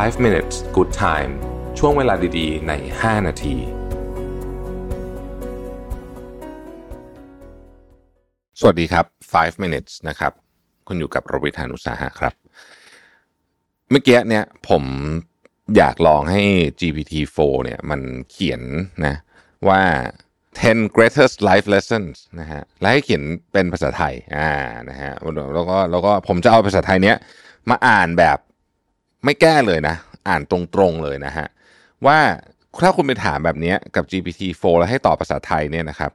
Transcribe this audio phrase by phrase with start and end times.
[0.00, 1.32] 5 minutes good time
[1.78, 3.56] ช่วงเวลาดีๆ ใน 5 นาที
[8.60, 10.32] สวัสดีครับ 5 minutes นะครับ
[10.86, 12.34] คุณอยู่กับโรวิทานุสาหะครับ
[13.90, 14.84] เมื่อกี้เนี่ยผม
[15.76, 16.42] อยากลองให้
[16.80, 18.00] GPT-4 เนี่ยมัน
[18.30, 18.62] เขียน
[19.06, 19.14] นะ
[19.68, 19.82] ว่า
[20.38, 23.22] 10 greatest life lessons นะฮะ และให้เขียน
[23.52, 24.52] เป็นภาษาไทย อ่า
[24.90, 25.12] นะฮะ
[25.54, 27.16] แล้วก็ แล้วก็ผมจะเอาภาษาไทยเนี้ย
[27.70, 28.38] มาอ่านแบบ
[29.24, 29.96] ไม่แก้เลยนะ
[30.28, 31.46] อ่านตรงๆเลยนะฮะ
[32.06, 32.18] ว่า
[32.82, 36.10] ถ้าคุณไปถามแบบนี้กับ GPT-4 แล้วให้ตอบภาษาไทยเนี่ยนะครับ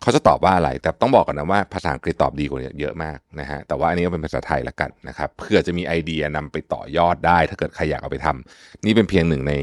[0.00, 9.54] เขาจะตอบว่าอะไร แต่ต้องบอกกันนะว่าภาษาอังกฤษตอบดีกว่าเยอะมากนะฮะแต่ว่าอันนี้ก็เป็นภาษาไทยละกันนะครับเพื่อจะมีไอเดียนำไปต่อยอดได้ ถ้าเกิดใครอยากเอาไปทำนี่เป็นเพียงหนึ่งใน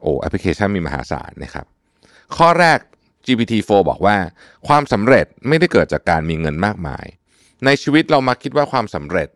[0.00, 1.66] โอ้แอปพลิเคชันมีมหาศาลนะครับ
[2.36, 2.78] ข้อแรก
[3.26, 4.16] GPT-4 บอกว่า
[4.68, 7.06] ความสำเร็จไม่ได้เกิดจากการมีเงินมากมาย
[7.64, 9.28] ในชีวิตเรามาคิดว่าความสำเร็จ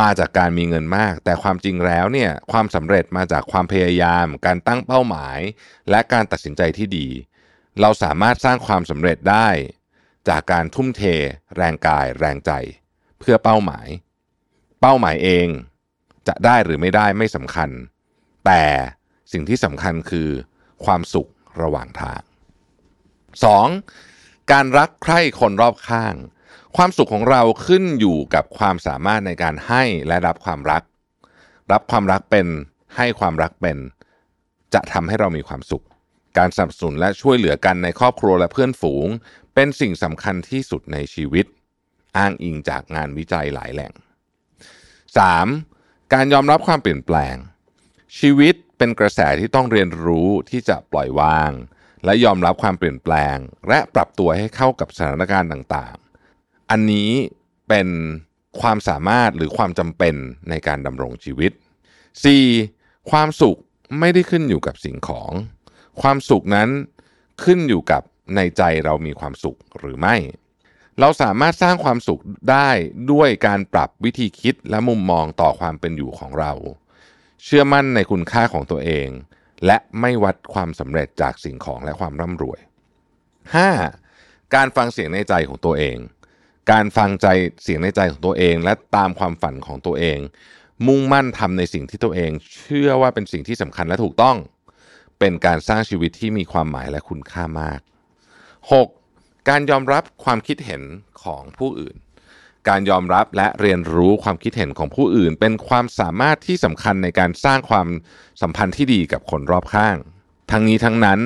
[0.00, 5.38] มาจากการมีเงินมาก แต่ความจริงแล้วเนี่ยความสำเร็จมาจากความพยายาม การตั้งเป้าหมาย
[5.90, 7.08] และการตัดสินใจที่ดี
[7.80, 9.48] เราสามารถสร้างความสำเร็จได้
[10.28, 11.02] จากการทุ่มเท
[11.56, 12.52] แรงกาย แรงใจ
[13.18, 13.88] เพื่อเป้าหมาย
[14.80, 15.48] เป้าหมายเอง
[16.28, 17.70] จะได้หรือไม่ได้ไม่สำคัญ
[18.46, 18.62] แต่
[19.32, 20.28] สิ่งที่สำคัญคือ
[20.84, 21.30] ความสุข
[21.62, 22.20] ระหว่างทาง
[23.56, 24.52] 2.
[24.52, 26.14] การรักใคร่คนรอบข้าง
[26.76, 30.82] ความสุขของเราขึ้นอยู่กับความสามารถในการให้และรับความรัก
[31.72, 32.46] รับความรักเป็น
[32.96, 33.78] ให้ความรักเป็น
[34.74, 35.84] จะทำให้เรามีความสุข
[36.38, 39.06] การสนับสนุนและช่วยเหลือกันในครอบครัวและเพื่อนฝูง
[39.54, 41.46] เป็นสิ่งสำคัญที่สุดในชีวิต
[42.16, 43.92] อ้างอิงจากงานวิจัยหลายแหล่ง
[45.58, 46.12] 3.
[46.12, 47.36] การยอมรับความเปลี่ยนแปลง
[48.18, 51.50] ชีวิตเป็นกระแสที่ต้องเรียนรู้ที่จะปล่อยวาง
[52.04, 53.36] และยอมรับความเปลี่ยนแปลง
[53.68, 55.94] และปรับตัวให้เข้ากับสถานการณ์ต่าง
[56.70, 57.10] อันนี้
[57.68, 57.88] เป็น
[58.60, 60.14] ความสามารถหรือความจำเป็น
[60.50, 61.52] ในการดำรงชีวิต
[62.30, 63.10] 4.
[63.10, 63.58] ความสุข
[63.98, 65.30] ไม่ได้ขึ้นอยู่กับสิ่งของ
[66.00, 66.68] ความสุขนั้น
[67.44, 68.02] ขึ้นอยู่กับ
[68.36, 70.16] ในใจเรามีความสุขหรือไม่
[71.00, 72.20] เราสามารถสร้างความสุข
[72.50, 72.70] ได้
[73.12, 76.52] ด้วยการปรับวิธีคิดและมุมมองต่อความเป็นอยู่ของเรา
[77.44, 79.08] เชื่อมั่นในคุณค่าของตัวเอง
[79.66, 82.60] และไม่วัดความสำเร็จจากสิ่งของและความร่ำรวย
[83.76, 84.54] 5.
[84.54, 85.96] การฟังเสียงในใจของตัวเอง
[86.70, 87.26] การฟังใจ
[87.62, 90.18] เสียงในใจของตัวเอง และตามความฝันของตัวเอง
[90.86, 94.36] มุ่งมั่นทำในสิ่งที่ตัวเอง เชื่อว่าเป็นสิ่งที่สำคัญและถูกต้อง
[95.18, 97.80] เป็นการสร้างชีวิตที่มีความหมายและคุณค่ามาก
[98.84, 99.48] 6.
[99.48, 100.82] การยอมรับความคิดเห็น
[101.22, 101.96] ของผู้อื่น
[102.68, 107.88] การยอมรับและเรียนรู้ความคิดเห็นของผู้อื่น เป็นความสามารถที่สำคัญในการสร้างความ
[108.42, 109.96] สัมพันธ์ที่ดีกับคนรอบข้าง
[110.50, 111.20] ทั้งนี้ทั้งนั้น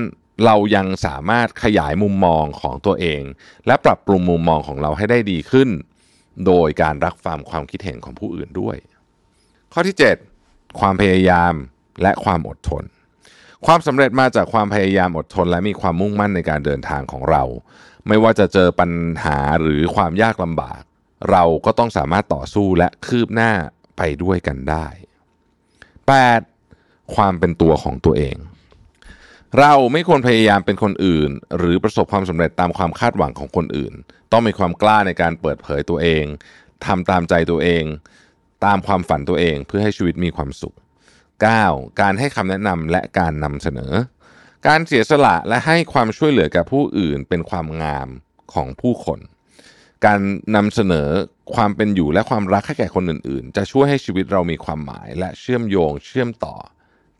[0.44, 3.22] เรายังสามารถขยายมุมมองของตัวเอง
[3.66, 5.68] และปรับปรุงมุมมองของเราให้ได้ดีขึ้น
[6.46, 8.76] โดยการรักฟังความคิดเห็นของผู้อื่นด้วย
[9.72, 9.96] ข้อที่
[10.38, 11.54] 7 ความพยายาม
[12.02, 12.84] และความอดทน
[13.66, 17.42] ความสำเร็จมาจากความพยายามอดทน และมีความมุ่งมั่นในการเดินทางของเรา
[18.08, 18.90] ไม่ว่าจะเจอปัญ
[19.24, 20.82] หาหรือความยากลำบาก
[21.30, 23.52] เราก็ต้องสามารถต่อสู้และคืบหน้า
[23.96, 24.86] ไปด้วยกันได้
[26.40, 27.14] 8.
[27.14, 28.36] ความเป็นตัวของตัวเอง
[29.58, 33.92] เราไม่ควรพยายามเป็นคนอื่น หรือประสบความสำเร็จตามความคาดหวังของคนอื่น
[34.32, 36.24] ต้องมีความกล้าในการเปิดเผยตัวเอง
[36.86, 37.84] ทำตามใจตัวเอง
[38.64, 40.74] ตามความฝันตัวเองเพื่อให้ชีวิตมีความสุข
[41.38, 42.00] 9.
[42.00, 43.92] การให้คำแนะนำและการนำเสนอ
[44.66, 48.08] การเสียสละและให้ความช่วยเหลือกับผู้อื่นเป็นความงาม
[48.54, 49.20] ของผู้คน
[50.04, 50.20] การ
[50.56, 51.08] นำเสนอ
[51.54, 56.56] ความเป็นอยู่และความรักให้แก่คนอื่น ๆ จะช่วยให้ชีวิตเรามีความหมายและเชื่อมโยงเชื่อมต่อ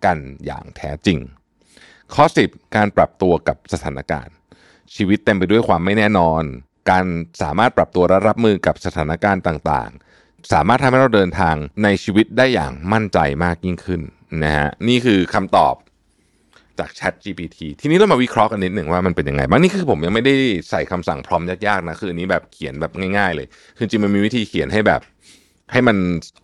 [0.05, 1.21] กันอย่างแท้จริง
[2.15, 4.35] ข้อ 10 การปรับตัวกับสถานการณ์
[4.95, 6.43] ชีวิตเต็มไปด้วยความไม่แน่นอน
[6.91, 7.05] การ
[7.43, 14.01] สามารถปรับตัวและรับมือกับสถานการณ์ต่างๆ สามารถทำให้เราเดินทางในชีวิตได้อย่างมั่นใจมากยิ่งขึ้น
[14.45, 15.75] นะฮะนี่คือคำตอบ
[16.79, 20.35] จาก Chat GPT ทีนี้เรามาวิเคราะห์กันนิดหนึ่งว่ามันเป็นยังไงบ้างนี่คือผมยังไม่ได้
[20.71, 23.47] ใส่คำสั่งพร้อมยากๆนะคืออันนี้แบบเขียนแบบง่ายๆเลย
[23.77, 25.01] คือจริงมันมีวิธีเขียนให้แบบ
[25.73, 25.97] ให้มัน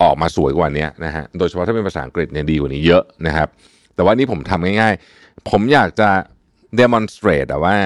[0.02, 3.48] ออกมาสวยกว่านี้นะฮะ โดยเฉพาะถ้าเป็นภาษาอังกฤษเนี่ยดีกว่านี้เยอะนะครับ
[3.98, 6.08] แต่ว่านี่ผมทำง่ายๆ ผมอยากจะ
[6.80, 7.76] demonstrate ว่า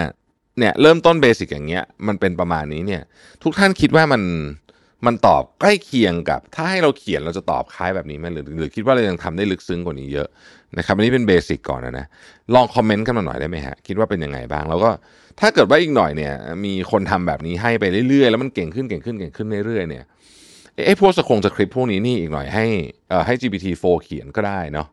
[0.58, 3.02] เนี่ยเริ่มต้นเบสิกอย่างเงี้ยมันเป็นประมาณนี้เนี่ย
[3.42, 4.22] ทุกท่านคิดว่ามัน
[5.06, 10.28] มันตอบใกล้เคียงกับ ถ้าให้เราเขียนเราจะตอบคล้ายแบบนี้ไหมหรือหรือคิดว่าเรายังทำได้ลึกซึ้งกว่านี้เยอะ
[10.78, 12.06] นะครับอันนี้เป็นเบสิกก่อนนะนะ
[12.54, 14.90] ลองคอมเมนต์กันมาหน่อยได้ไหมฮะคิดว่าเป็นยังไงบ้าง แล้วก็
[15.40, 16.32] ถ้าเกิดว่าอีกหน่อยเนี่ย
[16.64, 20.04] มีคนทำแบบนี้ให้ไปเรื่อยๆ แล้วมันเก่งขึ้นเก่งขึ้นเก่งขึ้นเรื่อยๆเนี่ย
[20.86, 22.66] ไอ้พวกสคงสคริปต์พวกนี้นี่อีกหน่อยให้
[23.08, 24.88] เอ่อให้ GPT-4 เขียนก็ได้เนาะ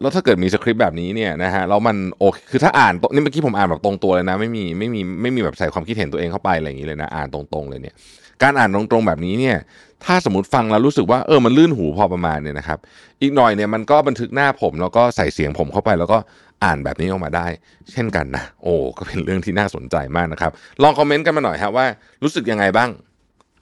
[0.00, 7.94] แล้วถ้าเกิดมีสคริปต์แบบนี้เนี่ยนะฮะแล้วมันโอเคคือถ้าอ่านนี่เมื่อกี้ผมอ่านแบบตรงตัวเลยนะ ไม่มีไม่มีไม่มีแบบใส่ความคิดเห็นตัวเองเข้าไปอะไรอย่างนี้เลยนะอ่านตรงๆเลยเนี่ย
[8.42, 9.56] การอ่านตรงๆแบบนี้เนี่ย
[10.04, 12.78] ถ้าสมมติฟังแล้วรู้สึกว่าเออมันลื่นหูพอประมาณเนี่ยนะครับ
[13.22, 16.18] อีกหน่อยเนี่ยมันก็บันทึกหน้าผมแล้วก็ใส่เสียงผมเข้าไปแล้วก็
[16.64, 17.46] อ่านแบบนี้ออกมาได้
[17.92, 20.52] เช่นกันนะโอ้ก็เป็นเรื่องที่น่าสนใจมากนะครับ
[20.82, 21.86] ลองคอมเมนต์กันมาหน่อยครับว่า
[22.22, 22.90] รู้สึกยังไงบ้าง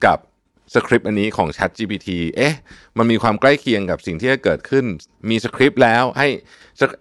[0.05, 0.17] กับ
[0.73, 2.55] สคริปต์อันนี้ของ Chat GPT เอ๊ะ
[2.97, 4.85] มันมีความใกล้เคียงกับสิ่งที่จะเกิดขึ้น
[5.29, 6.27] มีสคริปต์แล้วให้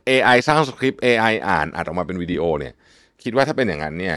[0.09, 2.75] AI สร้างสคริปต์ AI อ่านอัดออกมาเป็นวิดีโอเนี่ย
[3.23, 4.17] คิดว่าถ้าเป็นอย่างนั้นเนี่ย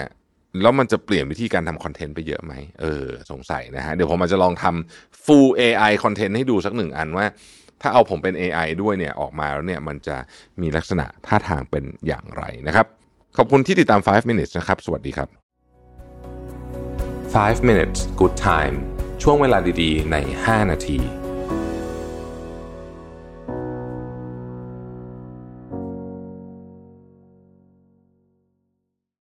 [0.62, 7.26] แล้วมันจะเปลี่ยนวิธีการทำคอนเทนต์ไปเยอะไหม เออ สงสัยนะฮะ เดี๋ยวผมอาจจะลองทำ full AI คอนเทนต์ให้ดูสักหนึ่งอันว่า
[7.82, 10.18] ถ้าเอาผมเป็น AI ด้วยเนี่ย ออกมาแล้วเนี่ย มันจะ
[10.62, 12.86] มีลักษณะท่าทางเป็นอย่างไรนะครับ
[13.38, 15.30] ขอบคุณที่ติดตาม 5 minutes นะครับ สวัสดีครับ
[17.36, 18.95] 5 minutes good time
[19.28, 21.25] ช่วงเวลาดีๆ ใน 5 นาที